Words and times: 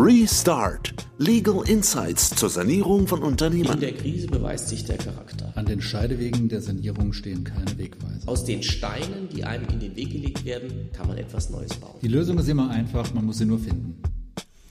Restart. 0.00 0.94
Legal 1.18 1.62
Insights 1.66 2.30
zur 2.30 2.48
Sanierung 2.48 3.08
von 3.08 3.20
Unternehmen. 3.20 3.72
In 3.72 3.80
der 3.80 3.94
Krise 3.94 4.28
beweist 4.28 4.68
sich 4.68 4.84
der 4.84 4.96
Charakter. 4.96 5.52
An 5.56 5.66
den 5.66 5.80
Scheidewegen 5.80 6.48
der 6.48 6.60
Sanierung 6.60 7.12
stehen 7.12 7.42
keine 7.42 7.76
Wegweiser. 7.76 8.28
Aus 8.28 8.44
den 8.44 8.62
Steinen, 8.62 9.28
die 9.34 9.42
einem 9.42 9.66
in 9.72 9.80
den 9.80 9.96
Weg 9.96 10.12
gelegt 10.12 10.44
werden, 10.44 10.90
kann 10.96 11.08
man 11.08 11.18
etwas 11.18 11.50
Neues 11.50 11.74
bauen. 11.74 11.96
Die 12.00 12.06
Lösung 12.06 12.38
ist 12.38 12.48
immer 12.48 12.70
einfach, 12.70 13.12
man 13.12 13.24
muss 13.24 13.38
sie 13.38 13.44
nur 13.44 13.58
finden. 13.58 14.00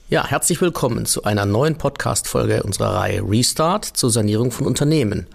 Ja, 0.08 0.26
herzlich 0.26 0.62
willkommen 0.62 1.04
zu 1.04 1.24
einer 1.24 1.44
neuen 1.44 1.76
Podcast-Folge 1.76 2.62
unserer 2.62 2.94
Reihe 2.94 3.20
Restart 3.20 3.84
zur 3.84 4.08
Sanierung 4.08 4.50
von 4.50 4.66
Unternehmen. 4.66 5.26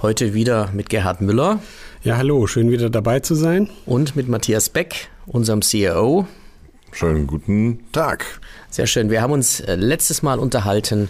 Heute 0.00 0.32
wieder 0.32 0.70
mit 0.72 0.88
Gerhard 0.88 1.20
Müller. 1.20 1.58
Ja, 2.02 2.16
hallo, 2.16 2.46
schön 2.46 2.70
wieder 2.70 2.88
dabei 2.88 3.20
zu 3.20 3.34
sein. 3.34 3.68
Und 3.84 4.16
mit 4.16 4.26
Matthias 4.26 4.70
Beck, 4.70 5.10
unserem 5.26 5.60
CEO. 5.60 6.26
Schönen 6.94 7.26
guten 7.26 7.80
Tag. 7.90 8.24
Sehr 8.70 8.86
schön. 8.86 9.10
Wir 9.10 9.20
haben 9.20 9.32
uns 9.32 9.58
äh, 9.58 9.74
letztes 9.74 10.22
Mal 10.22 10.38
unterhalten 10.38 11.08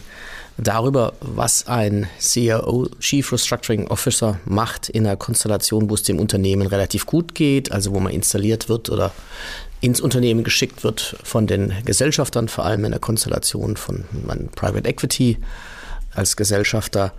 darüber, 0.56 1.12
was 1.20 1.66
ein 1.66 2.08
CEO, 2.18 2.88
Chief 3.00 3.30
Restructuring 3.30 3.88
Officer, 3.88 4.40
macht 4.46 4.88
in 4.88 5.06
einer 5.06 5.18
Konstellation, 5.18 5.90
wo 5.90 5.94
es 5.94 6.02
dem 6.02 6.20
Unternehmen 6.20 6.66
relativ 6.66 7.04
gut 7.04 7.34
geht, 7.34 7.70
also 7.70 7.92
wo 7.92 8.00
man 8.00 8.14
installiert 8.14 8.70
wird 8.70 8.88
oder 8.88 9.12
ins 9.82 10.00
Unternehmen 10.00 10.42
geschickt 10.42 10.84
wird 10.84 11.18
von 11.22 11.46
den 11.46 11.74
Gesellschaftern, 11.84 12.48
vor 12.48 12.64
allem 12.64 12.86
in 12.86 12.92
der 12.92 13.00
Konstellation 13.00 13.76
von 13.76 14.06
Private 14.56 14.88
Equity 14.88 15.36
als 16.14 16.34
Gesellschafter. 16.34 17.12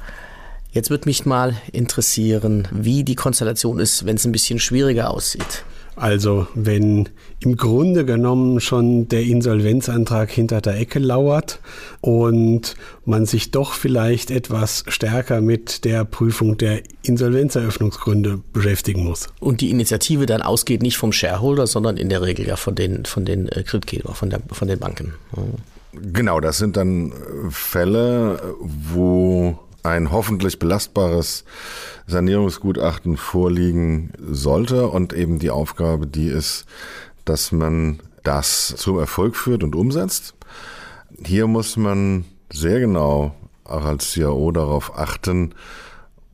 Jetzt 0.71 0.89
wird 0.89 1.05
mich 1.05 1.23
mal 1.27 1.55
interessieren, 1.71 2.67
wie 2.71 3.03
die 3.03 3.15
Konstellation 3.15 3.77
ist, 3.77 4.07
wenn 4.07 4.15
es 4.15 4.25
ein 4.25 4.31
bisschen 4.31 4.57
schwieriger 4.57 5.11
aussieht. 5.11 5.63
Also 5.95 6.47
wenn 6.55 7.09
im 7.39 7.57
Grunde 7.57 8.05
genommen 8.05 8.59
schon 8.59 9.07
der 9.07 9.23
Insolvenzantrag 9.23 10.29
hinter 10.29 10.61
der 10.61 10.77
Ecke 10.77 10.99
lauert 10.99 11.59
und 12.01 12.75
man 13.05 13.25
sich 13.25 13.51
doch 13.51 13.73
vielleicht 13.73 14.31
etwas 14.31 14.83
stärker 14.87 15.41
mit 15.41 15.85
der 15.85 16.05
Prüfung 16.05 16.57
der 16.57 16.81
Insolvenzeröffnungsgründe 17.03 18.41
beschäftigen 18.51 19.05
muss. 19.05 19.27
Und 19.39 19.61
die 19.61 19.69
Initiative 19.69 20.25
dann 20.25 20.41
ausgeht 20.41 20.81
nicht 20.81 20.97
vom 20.97 21.11
Shareholder, 21.11 21.67
sondern 21.67 21.97
in 21.97 22.09
der 22.09 22.21
Regel 22.21 22.47
ja 22.47 22.55
von 22.55 22.75
den, 22.75 23.05
von 23.05 23.25
den 23.25 23.47
äh, 23.49 23.63
Kreditgebern, 23.63 24.15
von, 24.15 24.33
von 24.51 24.67
den 24.67 24.79
Banken. 24.79 25.13
Genau, 25.93 26.39
das 26.41 26.57
sind 26.57 26.75
dann 26.75 27.13
Fälle, 27.49 28.55
wo 28.59 29.57
ein 29.85 30.11
hoffentlich 30.11 30.59
belastbares 30.59 31.45
Sanierungsgutachten 32.07 33.17
vorliegen 33.17 34.11
sollte 34.19 34.87
und 34.87 35.13
eben 35.13 35.39
die 35.39 35.51
Aufgabe, 35.51 36.07
die 36.07 36.27
ist, 36.27 36.65
dass 37.23 37.51
man 37.51 37.99
das 38.23 38.73
zum 38.77 38.99
Erfolg 38.99 39.35
führt 39.35 39.63
und 39.63 39.75
umsetzt. 39.75 40.33
Hier 41.23 41.47
muss 41.47 41.77
man 41.77 42.25
sehr 42.51 42.79
genau 42.79 43.35
auch 43.63 43.85
als 43.85 44.13
CAO 44.13 44.51
darauf 44.51 44.97
achten 44.97 45.55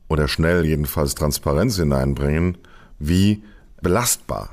oder 0.08 0.28
schnell 0.28 0.66
jedenfalls 0.66 1.14
Transparenz 1.14 1.76
hineinbringen, 1.76 2.58
wie 2.98 3.42
belastbar 3.80 4.50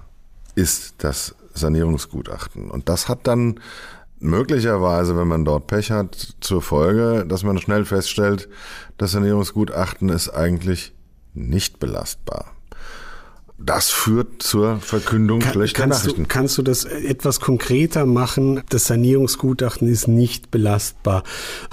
ist 0.56 0.96
das 1.00 1.36
Sanierungsgutachten. 1.54 2.70
Und 2.72 2.90
das 2.90 3.10
hat 3.10 3.28
dann 3.28 3.60
möglicherweise, 4.20 5.18
wenn 5.18 5.28
man 5.28 5.46
dort 5.46 5.68
Pech 5.68 5.92
hat, 5.92 6.36
zur 6.42 6.62
Folge, 6.62 7.26
dass 7.28 7.44
man 7.44 7.58
schnell 7.60 7.86
feststellt, 7.86 8.50
das 8.98 9.12
Sanierungsgutachten 9.12 10.10
ist 10.10 10.30
eigentlich 10.30 10.94
nicht 11.34 11.80
belastbar. 11.80 12.54
Das 13.62 13.90
führt 13.90 14.42
zur 14.42 14.80
Verkündung 14.80 15.40
Kann, 15.40 15.52
schlechter 15.52 15.82
kannst 15.82 16.00
Nachrichten. 16.00 16.24
Du, 16.24 16.28
kannst 16.30 16.58
du 16.58 16.62
das 16.62 16.86
etwas 16.86 17.42
konkreter 17.42 18.06
machen? 18.06 18.64
Das 18.70 18.86
Sanierungsgutachten 18.86 19.88
ist 19.90 20.08
nicht 20.08 20.50
belastbar. 20.50 21.24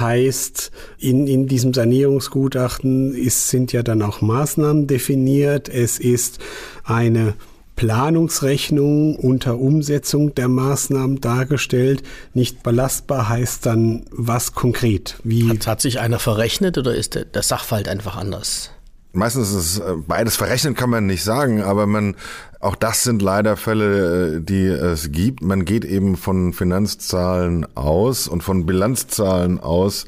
Heißt, 0.01 0.73
in, 0.99 1.29
in 1.29 1.47
diesem 1.47 1.73
Sanierungsgutachten 1.73 3.15
ist, 3.15 3.51
sind 3.51 3.73
ja 3.73 3.85
dann 3.85 4.03
auch 4.03 4.21
Maßnahmen 4.21 4.89
definiert. 4.89 5.69
Es 5.69 6.01
ist 6.01 6.41
eine 6.83 7.35
Planungsrechnung 7.77 9.17
unter 9.17 9.59
Umsetzung 9.59 10.35
der 10.35 10.49
Maßnahmen 10.49 11.21
dargestellt. 11.21 12.03
Nicht 12.35 12.63
belastbar 12.63 13.29
heißt 13.29 13.67
dann 13.67 14.05
was 14.11 14.55
konkret? 14.55 15.21
Wie 15.23 15.49
hat, 15.49 15.67
hat 15.67 15.81
sich 15.81 16.01
einer 16.01 16.19
verrechnet 16.19 16.79
oder 16.79 16.95
ist 16.95 17.15
der, 17.15 17.43
Sachverhalt 17.43 17.89
einfach 17.89 18.17
anders? 18.17 18.71
Meistens 19.13 19.49
ist 19.51 19.55
es 19.55 19.79
äh, 19.79 19.95
beides 20.07 20.37
verrechnen 20.37 20.75
kann 20.75 20.91
man 20.91 21.07
nicht 21.07 21.25
sagen, 21.25 21.63
aber 21.63 21.87
man 21.87 22.17
auch 22.61 22.75
das 22.75 23.03
sind 23.03 23.23
leider 23.23 23.57
Fälle, 23.57 24.37
äh, 24.37 24.41
die 24.41 24.67
es 24.67 25.13
gibt. 25.13 25.43
Man 25.43 25.65
geht 25.65 25.85
eben 25.85 26.17
von 26.17 26.53
Finanzzahlen 26.53 27.67
aus 27.77 28.29
und 28.29 28.43
von 28.43 28.67
Bilanzzahlen 28.67 29.61
aus, 29.61 30.07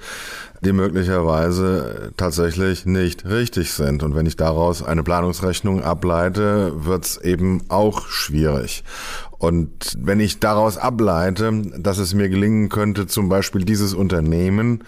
die 0.60 0.72
möglicherweise 0.72 2.12
tatsächlich 2.16 2.86
nicht 2.86 3.24
richtig 3.24 3.72
sind. 3.72 4.02
Und 4.02 4.14
wenn 4.14 4.26
ich 4.26 4.36
daraus 4.36 4.82
eine 4.82 5.02
Planungsrechnung 5.02 5.82
ableite, 5.82 6.72
wird 6.84 7.04
es 7.04 7.16
eben 7.19 7.62
auch 7.69 8.08
schwierig. 8.08 8.84
Und 9.38 9.96
wenn 9.98 10.19
ich 10.20 10.41
daraus 10.41 10.78
ableite, 10.78 11.62
dass 11.78 11.98
es 11.98 12.14
mir 12.14 12.28
gelingen 12.28 12.69
könnte, 12.69 13.06
zum 13.06 13.28
Beispiel 13.28 13.64
dieses 13.64 13.94
Unternehmen 13.94 14.82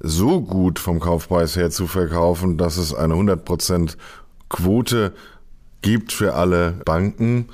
so 0.00 0.40
gut 0.40 0.78
vom 0.78 1.00
Kaufpreis 1.00 1.56
her 1.56 1.70
zu 1.70 1.86
verkaufen, 1.86 2.58
dass 2.58 2.76
es 2.76 2.94
eine 2.94 3.14
100% 3.14 3.96
Quote 4.48 5.12
gibt 5.82 6.12
für 6.12 6.34
alle 6.34 6.72
Banken, 6.84 7.48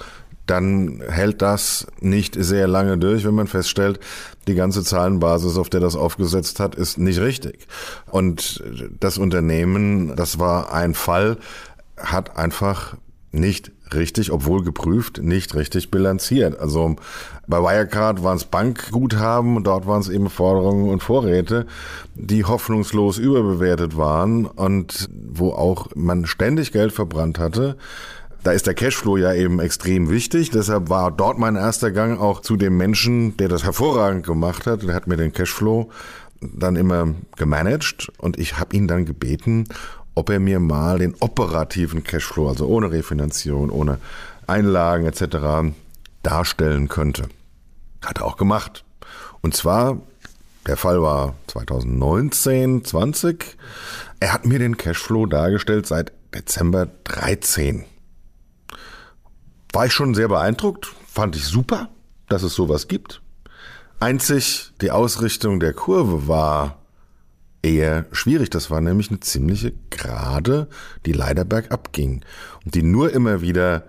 dann 0.46 1.02
hält 1.08 1.40
das 1.40 1.86
nicht 2.00 2.34
sehr 2.34 2.66
lange 2.66 2.98
durch, 2.98 3.24
wenn 3.24 3.34
man 3.34 3.46
feststellt, 3.46 4.00
die 4.48 4.54
ganze 4.54 4.82
Zahlenbasis, 4.82 5.56
auf 5.56 5.70
der 5.70 5.80
das 5.80 5.96
aufgesetzt 5.96 6.58
hat, 6.60 6.74
ist 6.74 6.98
nicht 6.98 7.20
richtig. 7.20 7.66
Und 8.10 8.62
das 8.98 9.18
Unternehmen, 9.18 10.16
das 10.16 10.38
war 10.38 10.72
ein 10.72 10.94
Fall, 10.94 11.38
hat 11.96 12.36
einfach 12.36 12.96
nicht 13.30 13.72
richtig, 13.94 14.30
obwohl 14.30 14.62
geprüft, 14.62 15.22
nicht 15.22 15.54
richtig 15.54 15.90
bilanziert. 15.90 16.58
Also 16.58 16.96
bei 17.46 17.58
Wirecard 17.58 18.22
waren 18.22 18.36
es 18.36 18.44
Bankguthaben 18.44 19.56
und 19.56 19.66
dort 19.66 19.86
waren 19.86 20.00
es 20.00 20.08
eben 20.08 20.28
Forderungen 20.28 20.90
und 20.90 21.02
Vorräte, 21.02 21.66
die 22.14 22.44
hoffnungslos 22.44 23.18
überbewertet 23.18 23.96
waren 23.96 24.46
und 24.46 25.08
wo 25.10 25.50
auch 25.52 25.88
man 25.94 26.26
ständig 26.26 26.72
Geld 26.72 26.92
verbrannt 26.92 27.38
hatte. 27.38 27.76
Da 28.42 28.50
ist 28.50 28.66
der 28.66 28.74
Cashflow 28.74 29.18
ja 29.18 29.32
eben 29.34 29.60
extrem 29.60 30.10
wichtig. 30.10 30.50
Deshalb 30.50 30.88
war 30.88 31.12
dort 31.12 31.38
mein 31.38 31.54
erster 31.54 31.92
Gang 31.92 32.18
auch 32.20 32.40
zu 32.40 32.56
dem 32.56 32.76
Menschen, 32.76 33.36
der 33.36 33.48
das 33.48 33.62
hervorragend 33.62 34.26
gemacht 34.26 34.66
hat. 34.66 34.82
Der 34.82 34.94
hat 34.94 35.06
mir 35.06 35.16
den 35.16 35.32
Cashflow 35.32 35.90
dann 36.40 36.74
immer 36.74 37.14
gemanagt 37.36 38.10
und 38.18 38.38
ich 38.40 38.58
habe 38.58 38.74
ihn 38.74 38.88
dann 38.88 39.04
gebeten, 39.04 39.68
ob 40.16 40.28
er 40.28 40.40
mir 40.40 40.58
mal 40.58 40.98
den 40.98 41.14
operativen 41.20 42.02
Cashflow, 42.02 42.48
also 42.48 42.66
ohne 42.66 42.90
Refinanzierung, 42.90 43.70
ohne 43.70 43.98
Einlagen 44.48 45.06
etc. 45.06 45.72
darstellen 46.24 46.88
könnte. 46.88 47.28
Hat 48.04 48.18
er 48.18 48.26
auch 48.26 48.36
gemacht. 48.36 48.84
Und 49.40 49.54
zwar, 49.54 49.98
der 50.66 50.76
Fall 50.76 51.00
war 51.00 51.34
2019, 51.46 52.84
20. 52.84 53.56
Er 54.18 54.32
hat 54.32 54.46
mir 54.46 54.58
den 54.58 54.76
Cashflow 54.76 55.26
dargestellt 55.26 55.86
seit 55.86 56.12
Dezember 56.34 56.88
13 57.04 57.84
war 59.72 59.86
ich 59.86 59.92
schon 59.92 60.14
sehr 60.14 60.28
beeindruckt, 60.28 60.92
fand 61.06 61.36
ich 61.36 61.44
super, 61.44 61.88
dass 62.28 62.42
es 62.42 62.54
sowas 62.54 62.88
gibt. 62.88 63.22
Einzig 64.00 64.72
die 64.80 64.90
Ausrichtung 64.90 65.60
der 65.60 65.72
Kurve 65.72 66.28
war 66.28 66.82
eher 67.62 68.06
schwierig. 68.12 68.50
Das 68.50 68.70
war 68.70 68.80
nämlich 68.80 69.10
eine 69.10 69.20
ziemliche 69.20 69.72
Gerade, 69.90 70.68
die 71.06 71.12
leider 71.12 71.44
bergab 71.44 71.92
ging 71.92 72.22
und 72.64 72.74
die 72.74 72.82
nur 72.82 73.12
immer 73.12 73.40
wieder 73.40 73.84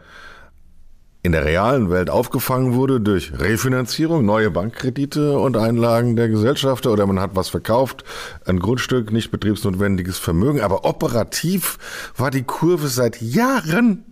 in 1.23 1.31
der 1.31 1.45
realen 1.45 1.89
Welt 1.89 2.09
aufgefangen 2.09 2.73
wurde 2.73 2.99
durch 2.99 3.31
Refinanzierung, 3.39 4.25
neue 4.25 4.51
Bankkredite 4.51 5.39
und 5.39 5.55
Einlagen 5.55 6.17
der 6.17 6.27
Gesellschafter 6.27 6.91
oder 6.91 7.07
man 7.07 7.21
hat 7.21 7.35
was 7.35 7.47
verkauft, 7.47 8.03
ein 8.45 8.59
Grundstück, 8.59 9.11
nicht 9.11 9.31
betriebsnotwendiges 9.31 10.19
Vermögen. 10.19 10.59
Aber 10.59 10.83
operativ 10.83 12.11
war 12.17 12.29
die 12.29 12.43
Kurve 12.43 12.89
seit 12.89 13.21
Jahren 13.21 14.03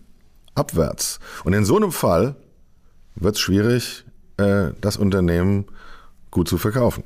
abwärts. 0.56 1.20
Und 1.44 1.54
in 1.54 1.66
so 1.66 1.76
einem 1.76 1.92
Fall 1.92 2.36
wird 3.16 3.36
es 3.36 3.42
schwierig, 3.42 4.06
äh, 4.38 4.70
das 4.82 4.98
Unternehmen 4.98 5.66
gut 6.30 6.48
zu 6.48 6.58
verkaufen. 6.58 7.04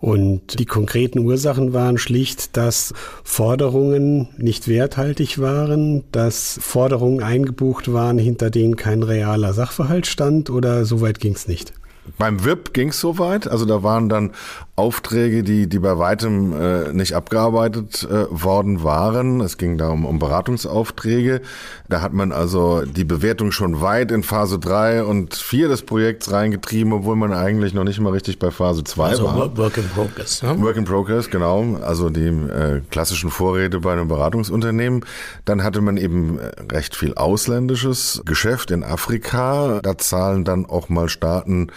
Und 0.00 0.60
die 0.60 0.64
konkreten 0.64 1.18
Ursachen 1.18 1.72
waren 1.72 1.98
schlicht, 1.98 2.56
dass 2.56 2.94
Forderungen 3.24 4.28
nicht 4.36 4.68
werthaltig 4.68 5.40
waren, 5.40 6.04
dass 6.12 6.58
Forderungen 6.62 7.22
eingebucht 7.22 7.92
waren, 7.92 8.16
hinter 8.16 8.50
denen 8.50 8.76
kein 8.76 9.02
realer 9.02 9.52
Sachverhalt 9.52 10.06
stand 10.06 10.50
oder 10.50 10.84
so 10.84 11.00
weit 11.00 11.18
ging 11.18 11.34
es 11.34 11.48
nicht? 11.48 11.72
Beim 12.16 12.44
WIP 12.44 12.72
ging 12.72 12.88
es 12.88 13.00
soweit. 13.00 13.48
Also 13.48 13.64
da 13.64 13.82
waren 13.82 14.08
dann 14.08 14.32
Aufträge, 14.78 15.42
die, 15.42 15.68
die 15.68 15.80
bei 15.80 15.98
weitem 15.98 16.52
äh, 16.52 16.92
nicht 16.92 17.14
abgearbeitet 17.14 18.04
äh, 18.08 18.26
worden 18.30 18.84
waren. 18.84 19.40
Es 19.40 19.58
ging 19.58 19.76
da 19.76 19.88
um, 19.88 20.06
um 20.06 20.20
Beratungsaufträge. 20.20 21.40
Da 21.88 22.00
hat 22.00 22.12
man 22.12 22.30
also 22.30 22.82
die 22.84 23.04
Bewertung 23.04 23.50
schon 23.50 23.80
weit 23.80 24.12
in 24.12 24.22
Phase 24.22 24.60
3 24.60 25.02
und 25.02 25.34
4 25.34 25.68
des 25.68 25.82
Projekts 25.82 26.30
reingetrieben, 26.30 26.92
obwohl 26.92 27.16
man 27.16 27.32
eigentlich 27.32 27.74
noch 27.74 27.82
nicht 27.82 27.98
mal 27.98 28.12
richtig 28.12 28.38
bei 28.38 28.52
Phase 28.52 28.84
2 28.84 29.08
Also 29.08 29.24
war. 29.24 29.56
Work 29.56 29.78
in 29.78 29.88
Progress. 29.88 30.42
Ne? 30.44 30.60
Work 30.62 30.76
in 30.76 30.84
Progress, 30.84 31.28
genau. 31.28 31.76
Also 31.82 32.08
die 32.08 32.28
äh, 32.28 32.80
klassischen 32.90 33.30
Vorräte 33.30 33.80
bei 33.80 33.92
einem 33.92 34.06
Beratungsunternehmen. 34.06 35.04
Dann 35.44 35.64
hatte 35.64 35.80
man 35.80 35.96
eben 35.96 36.38
äh, 36.38 36.52
recht 36.72 36.94
viel 36.94 37.14
ausländisches 37.14 38.22
Geschäft 38.24 38.70
in 38.70 38.84
Afrika. 38.84 39.80
Da 39.82 39.98
zahlen 39.98 40.44
dann 40.44 40.66
auch 40.66 40.88
mal 40.88 41.08
Staaten 41.08 41.68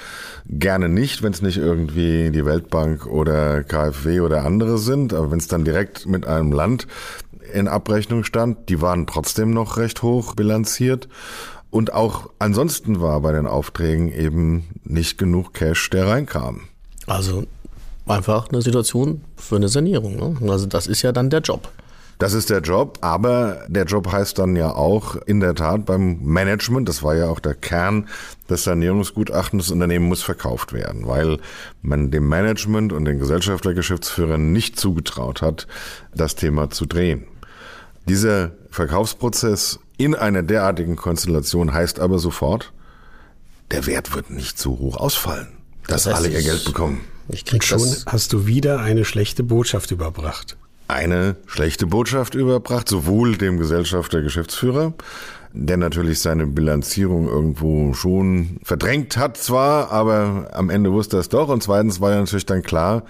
gerne 0.48 0.90
nicht, 0.90 1.24
wenn 1.24 1.34
es 1.34 1.42
nicht 1.42 1.58
irgendwie 1.58 2.32
die 2.32 2.46
Weltbank 2.46 3.06
oder 3.06 3.64
KfW 3.64 4.22
oder 4.22 4.46
andere 4.46 4.78
sind. 4.78 5.14
Aber 5.14 5.32
wenn 5.32 5.40
es 5.40 5.48
dann 5.48 5.66
direkt 5.66 6.06
mit 6.06 6.26
einem 6.28 6.52
Land 6.52 6.88
in 7.54 7.68
Abrechnung 7.68 8.24
stand, 8.24 8.70
die 8.70 8.82
waren 8.82 9.08
trotzdem 9.08 9.54
noch 9.54 9.78
recht 9.78 10.04
hoch 10.04 10.36
bilanziert. 10.36 11.08
Und 11.70 11.94
auch 11.94 12.30
ansonsten 12.40 13.00
war 13.00 13.22
bei 13.22 13.32
den 13.32 13.48
Aufträgen 13.48 14.12
eben 14.12 14.68
nicht 14.84 15.18
genug 15.18 15.54
Cash, 15.54 15.90
der 15.90 16.08
reinkam. 16.08 16.62
Also 17.08 17.46
einfach 18.06 18.50
eine 18.50 18.62
Situation 18.62 19.22
für 19.38 19.56
eine 19.56 19.70
Sanierung. 19.70 20.16
Ne? 20.16 20.52
Also 20.52 20.66
das 20.66 20.88
ist 20.88 21.02
ja 21.02 21.12
dann 21.12 21.30
der 21.30 21.40
Job. 21.40 21.72
Das 22.22 22.34
ist 22.34 22.52
der 22.52 22.60
Job, 22.60 23.00
aber 23.02 23.66
der 23.68 23.86
Job 23.86 24.12
heißt 24.12 24.38
dann 24.38 24.56
ja 24.56 24.76
auch 24.76 25.16
in 25.16 25.40
der 25.40 25.56
Tat 25.56 25.88
beim 25.88 26.20
Management, 26.22 26.88
das 26.88 27.02
war 27.02 27.16
ja 27.16 27.28
auch 27.30 27.40
der 27.40 27.56
Kern 27.56 28.08
des 28.48 28.64
Sanierungsgutachtens, 28.64 29.64
das 29.66 29.72
Unternehmen 29.72 30.06
muss 30.06 30.22
verkauft 30.22 30.72
werden, 30.72 31.08
weil 31.08 31.40
man 31.82 32.12
dem 32.12 32.30
Management 32.30 32.94
und 32.94 33.06
den 33.06 33.18
Gesellschaftergeschäftsführern 33.18 34.52
nicht 34.52 34.80
zugetraut 34.80 35.42
hat, 35.42 35.66
das 36.14 36.36
Thema 36.36 36.70
zu 36.70 36.86
drehen. 36.86 37.24
Dieser 38.08 38.52
Verkaufsprozess 38.70 39.80
in 39.98 40.14
einer 40.14 40.44
derartigen 40.44 40.98
Konstellation 40.98 41.74
heißt 41.74 42.00
aber 42.00 42.20
sofort, 42.20 42.72
der 43.72 43.88
Wert 43.88 44.14
wird 44.14 44.30
nicht 44.30 44.60
so 44.60 44.78
hoch 44.78 44.98
ausfallen, 44.98 45.48
dass 45.88 46.04
Das 46.04 46.14
heißt, 46.14 46.26
alle 46.26 46.36
ihr 46.36 46.44
Geld 46.44 46.66
bekommen. 46.66 47.02
Ich 47.30 47.46
krieg 47.46 47.62
Und 47.62 47.64
schon 47.64 47.80
das. 47.80 48.06
hast 48.06 48.32
du 48.32 48.46
wieder 48.46 48.80
eine 48.80 49.06
schlechte 49.06 49.44
Botschaft 49.44 49.90
überbracht. 49.90 50.56
Eine 50.92 51.38
schlechte 51.46 51.88
Botschaft 51.88 52.36
überbracht, 52.36 52.88
sowohl 52.88 53.38
dem 53.38 53.58
Gesellschafter 53.58 54.22
Geschäftsführer, 54.22 54.94
der 55.54 55.78
natürlich 55.78 56.20
seine 56.20 56.48
Bilanzierung 56.48 57.28
irgendwo 57.28 57.94
schon 57.94 58.60
verdrängt 58.64 59.18
hat 59.18 59.38
zwar, 59.38 59.92
aber 59.92 60.50
am 60.54 60.70
Ende 60.70 60.92
wusste 60.92 61.18
er 61.18 61.22
es 61.22 61.30
doch. 61.30 61.50
Und 61.50 61.64
zweitens 61.64 62.00
war 62.00 62.12
ja 62.12 62.20
natürlich 62.20 62.46
dann 62.46 62.62
klar, 62.62 63.04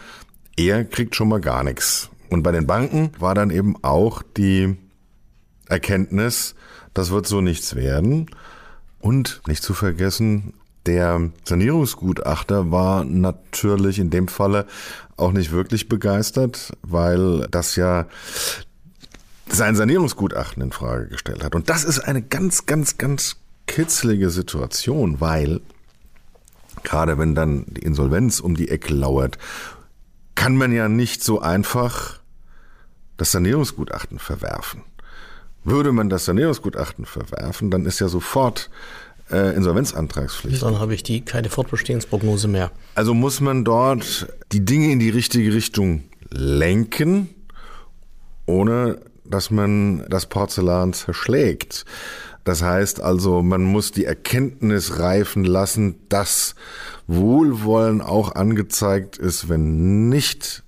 er 0.58 0.86
kriegt 0.86 1.16
schon 1.16 1.30
mal 1.30 1.42
gar 1.42 1.64
nichts. 1.64 2.10
Und 2.30 2.44
bei 2.44 2.52
den 2.52 2.68
Banken 2.68 3.12
war 3.20 3.36
dann 3.36 3.50
eben 3.50 3.76
auch 3.84 4.22
die 4.38 4.78
Erkenntnis, 5.68 6.56
das 6.94 7.12
wird 7.12 7.28
so 7.28 7.42
nichts 7.42 7.76
werden. 7.76 8.28
Und 9.00 9.42
nicht 9.48 9.64
zu 9.64 9.74
vergessen, 9.74 10.54
der 10.86 11.32
Sanierungsgutachter 11.44 12.72
war 12.72 13.04
natürlich 13.04 14.00
in 14.00 14.10
dem 14.10 14.28
Falle 14.28 14.66
auch 15.18 15.32
nicht 15.32 15.52
wirklich 15.52 15.88
begeistert, 15.88 16.72
weil 16.82 17.48
das 17.52 17.76
ja 17.76 18.08
sein 19.48 19.76
Sanierungsgutachten 19.76 20.64
in 20.64 20.72
Frage 20.72 21.08
gestellt 21.08 21.44
hat. 21.44 21.56
Und 21.56 21.70
das 21.70 21.84
ist 21.84 22.00
eine 22.00 22.22
ganz, 22.22 22.66
ganz, 22.66 22.98
ganz 22.98 23.38
kitzlige 23.68 24.30
Situation, 24.30 25.22
weil 25.22 25.62
gerade 26.84 27.18
wenn 27.18 27.36
dann 27.36 27.66
die 27.68 27.82
Insolvenz 27.82 28.40
um 28.40 28.56
die 28.56 28.70
Ecke 28.70 28.94
lauert, 28.94 29.38
kann 30.36 30.56
man 30.56 30.72
ja 30.72 30.90
nicht 30.90 31.24
so 31.24 31.42
einfach 31.42 32.20
das 33.18 33.32
Sanierungsgutachten 33.32 34.18
verwerfen. 34.18 34.84
Würde 35.64 35.92
man 35.92 36.10
das 36.10 36.26
Sanierungsgutachten 36.26 37.06
verwerfen, 37.06 37.70
dann 37.70 37.86
ist 37.86 38.00
ja 38.00 38.08
sofort 38.08 38.72
äh, 39.32 39.56
Insolvenzantragspflicht. 39.56 40.62
Dann 40.62 40.80
habe 40.80 40.94
ich 40.94 41.04
die 41.04 41.22
keine 41.22 41.50
Fortbestehensprognose 41.50 42.48
mehr. 42.48 42.72
Also 42.96 43.14
muss 43.14 43.42
man 43.42 43.64
dort 43.64 44.28
die 44.52 44.64
Dinge 44.64 44.92
in 44.92 45.00
die 45.00 45.10
richtige 45.10 45.54
Richtung 45.54 46.04
lenken, 46.30 47.30
ohne 48.46 49.00
dass 49.26 49.50
man 49.50 50.06
das 50.10 50.28
Porzellan 50.28 50.94
zerschlägt. 50.94 51.86
Das 52.44 52.64
heißt 52.64 53.02
also, 53.02 53.42
man 53.42 53.64
muss 53.64 53.92
die 53.92 54.06
Erkenntnis 54.06 55.00
reifen 55.00 55.44
lassen, 55.44 55.96
dass 56.10 56.56
Wohlwollen 57.08 58.02
auch 58.02 58.36
angezeigt 58.36 59.18
ist, 59.18 59.48
wenn 59.48 60.10
nicht 60.10 60.64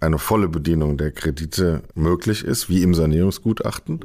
eine 0.00 0.18
volle 0.18 0.48
Bedienung 0.48 0.96
der 0.96 1.12
Kredite 1.12 1.82
möglich 1.94 2.44
ist, 2.44 2.68
wie 2.68 2.82
im 2.82 2.94
Sanierungsgutachten. 2.94 4.00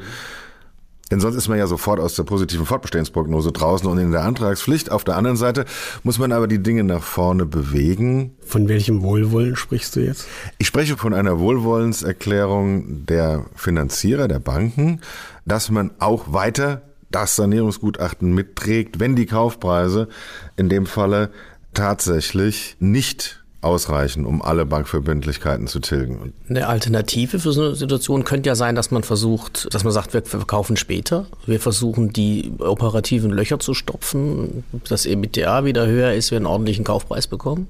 Denn 1.13 1.19
sonst 1.19 1.35
ist 1.35 1.47
man 1.47 1.59
ja 1.59 1.67
sofort 1.67 1.99
aus 1.99 2.15
der 2.15 2.23
positiven 2.23 2.65
Fortbestehensprognose 2.65 3.51
draußen 3.51 3.87
und 3.87 3.99
in 3.99 4.11
der 4.11 4.23
Antragspflicht. 4.23 4.91
Auf 4.91 5.03
der 5.03 5.15
anderen 5.15 5.37
Seite 5.37 5.65
muss 6.01 6.17
man 6.17 6.31
aber 6.31 6.47
die 6.47 6.57
Dinge 6.57 6.83
nach 6.83 7.03
vorne 7.03 7.45
bewegen. 7.45 8.35
Von 8.43 8.67
welchem 8.67 9.03
Wohlwollen 9.03 9.55
sprichst 9.55 9.95
du 9.95 9.99
jetzt? 9.99 10.25
Ich 10.57 10.65
spreche 10.65 10.97
von 10.97 11.13
einer 11.13 11.39
Wohlwollenserklärung 11.39 13.05
der 13.05 13.45
Finanzierer, 13.53 14.27
der 14.27 14.39
Banken, 14.39 15.01
dass 15.45 15.69
man 15.69 15.91
auch 15.99 16.33
weiter 16.33 16.81
das 17.11 17.35
Sanierungsgutachten 17.35 18.33
mitträgt, 18.33 18.99
wenn 18.99 19.15
die 19.15 19.27
Kaufpreise 19.27 20.07
in 20.55 20.67
dem 20.67 20.87
Falle 20.87 21.29
tatsächlich 21.75 22.75
nicht 22.79 23.42
ausreichen, 23.63 24.25
um 24.25 24.41
alle 24.41 24.65
Bankverbindlichkeiten 24.65 25.67
zu 25.67 25.79
tilgen. 25.79 26.33
Eine 26.49 26.67
Alternative 26.67 27.39
für 27.39 27.51
so 27.51 27.61
eine 27.61 27.75
Situation 27.75 28.23
könnte 28.23 28.47
ja 28.47 28.55
sein, 28.55 28.75
dass 28.75 28.91
man 28.91 29.03
versucht, 29.03 29.73
dass 29.73 29.83
man 29.83 29.93
sagt, 29.93 30.13
wir 30.13 30.23
verkaufen 30.23 30.77
später. 30.77 31.25
Wir 31.45 31.59
versuchen, 31.59 32.13
die 32.13 32.51
operativen 32.59 33.31
Löcher 33.31 33.59
zu 33.59 33.73
stopfen, 33.73 34.63
dass 34.89 35.05
EBITDA 35.05 35.65
wieder 35.65 35.87
höher 35.87 36.13
ist, 36.13 36.31
wir 36.31 36.37
einen 36.37 36.45
ordentlichen 36.45 36.83
Kaufpreis 36.83 37.27
bekommen. 37.27 37.67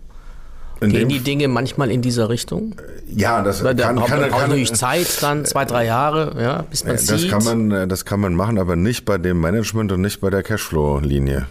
in 0.81 0.89
Gehen 0.89 1.09
die 1.09 1.19
Dinge 1.19 1.47
manchmal 1.47 1.91
in 1.91 2.01
dieser 2.01 2.29
Richtung? 2.29 2.75
ja, 3.15 3.41
das 3.41 3.63
Weil 3.63 3.75
kann, 3.75 3.95
kann, 3.95 4.05
braucht 4.05 4.09
kann, 4.09 4.49
natürlich 4.49 4.73
Zeit, 4.73 5.21
dann 5.21 5.45
zwei, 5.45 5.65
drei 5.65 5.85
Jahre, 5.85 6.35
ja, 6.41 6.61
bis 6.63 6.83
man 6.83 6.93
das 6.93 7.05
sieht. 7.07 7.29
kann 7.29 7.43
man, 7.43 7.71
äh, 7.71 7.87
das 7.87 8.05
kann 8.05 8.19
man 8.19 8.33
machen, 8.33 8.57
aber 8.57 8.75
nicht 8.75 9.05
bei 9.05 9.17
dem 9.17 9.39
Management 9.39 9.91
und 9.91 10.01
nicht 10.01 10.21
bei 10.21 10.29
der 10.29 10.43
Cashflow-Linie. 10.43 11.47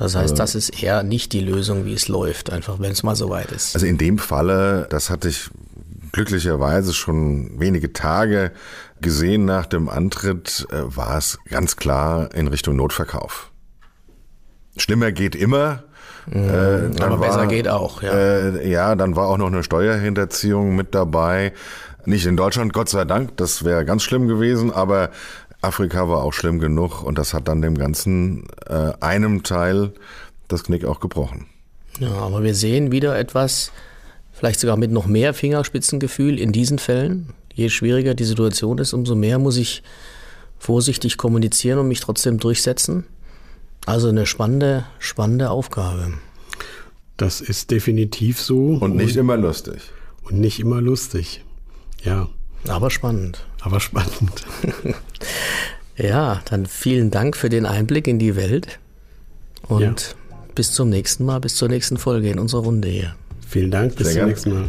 Das 0.00 0.14
heißt, 0.16 0.38
das 0.38 0.54
ist 0.54 0.82
eher 0.82 1.02
nicht 1.02 1.34
die 1.34 1.40
Lösung, 1.40 1.84
wie 1.84 1.92
es 1.92 2.08
läuft, 2.08 2.50
einfach 2.50 2.80
wenn 2.80 2.90
es 2.90 3.02
mal 3.02 3.14
so 3.14 3.28
weit 3.28 3.52
ist. 3.52 3.74
Also 3.74 3.86
in 3.86 3.98
dem 3.98 4.16
Falle, 4.16 4.86
das 4.88 5.10
hatte 5.10 5.28
ich 5.28 5.50
glücklicherweise 6.12 6.94
schon 6.94 7.60
wenige 7.60 7.92
Tage 7.92 8.52
gesehen 9.02 9.44
nach 9.44 9.66
dem 9.66 9.90
Antritt, 9.90 10.66
äh, 10.70 10.96
war 10.96 11.18
es 11.18 11.38
ganz 11.50 11.76
klar 11.76 12.34
in 12.34 12.48
Richtung 12.48 12.76
Notverkauf. 12.76 13.52
Schlimmer 14.78 15.12
geht 15.12 15.36
immer. 15.36 15.84
Äh, 16.30 16.90
dann 16.96 17.12
aber 17.12 17.18
besser 17.18 17.46
geht 17.46 17.68
auch, 17.68 18.02
ja. 18.02 18.12
Äh, 18.12 18.70
ja, 18.70 18.94
dann 18.94 19.16
war 19.16 19.26
auch 19.26 19.36
noch 19.36 19.48
eine 19.48 19.62
Steuerhinterziehung 19.62 20.76
mit 20.76 20.94
dabei. 20.94 21.52
Nicht 22.06 22.24
in 22.24 22.38
Deutschland, 22.38 22.72
Gott 22.72 22.88
sei 22.88 23.04
Dank, 23.04 23.36
das 23.36 23.64
wäre 23.64 23.84
ganz 23.84 24.02
schlimm 24.02 24.28
gewesen, 24.28 24.72
aber 24.72 25.10
Afrika 25.62 26.08
war 26.08 26.22
auch 26.22 26.32
schlimm 26.32 26.58
genug 26.58 27.02
und 27.02 27.18
das 27.18 27.34
hat 27.34 27.48
dann 27.48 27.60
dem 27.62 27.76
ganzen 27.76 28.44
äh, 28.66 28.92
einem 29.00 29.42
Teil 29.42 29.92
das 30.48 30.64
Knick 30.64 30.84
auch 30.84 31.00
gebrochen. 31.00 31.46
Ja, 31.98 32.12
aber 32.12 32.42
wir 32.42 32.54
sehen 32.54 32.92
wieder 32.92 33.18
etwas, 33.18 33.72
vielleicht 34.32 34.60
sogar 34.60 34.76
mit 34.76 34.90
noch 34.90 35.06
mehr 35.06 35.34
Fingerspitzengefühl 35.34 36.38
in 36.38 36.52
diesen 36.52 36.78
Fällen. 36.78 37.34
Je 37.52 37.68
schwieriger 37.68 38.14
die 38.14 38.24
Situation 38.24 38.78
ist, 38.78 38.92
umso 38.94 39.14
mehr 39.14 39.38
muss 39.38 39.56
ich 39.56 39.82
vorsichtig 40.58 41.18
kommunizieren 41.18 41.78
und 41.78 41.88
mich 41.88 42.00
trotzdem 42.00 42.38
durchsetzen. 42.38 43.04
Also 43.86 44.08
eine 44.08 44.26
spannende, 44.26 44.84
spannende 44.98 45.50
Aufgabe. 45.50 46.12
Das 47.16 47.40
ist 47.40 47.70
definitiv 47.70 48.40
so. 48.40 48.78
Und 48.80 48.96
nicht 48.96 49.16
immer 49.16 49.36
lustig. 49.36 49.80
und 50.22 50.38
nicht 50.38 50.60
immer 50.60 50.80
lustig. 50.80 51.44
Ja, 52.02 52.28
Aber 52.68 52.90
spannend. 52.90 53.44
aber 53.60 53.80
spannend. 53.80 54.44
Ja, 56.02 56.40
dann 56.46 56.66
vielen 56.66 57.10
Dank 57.10 57.36
für 57.36 57.48
den 57.48 57.66
Einblick 57.66 58.06
in 58.08 58.18
die 58.18 58.36
Welt 58.36 58.78
und 59.68 60.16
bis 60.54 60.72
zum 60.72 60.88
nächsten 60.88 61.24
Mal, 61.24 61.40
bis 61.40 61.56
zur 61.56 61.68
nächsten 61.68 61.96
Folge 61.98 62.30
in 62.30 62.38
unserer 62.38 62.62
Runde 62.62 62.88
hier. 62.88 63.14
Vielen 63.46 63.70
Dank, 63.70 63.96
bis 63.96 64.12
Sehr 64.12 64.12
zum 64.12 64.18
gern. 64.20 64.28
nächsten 64.28 64.52
Mal. 64.52 64.68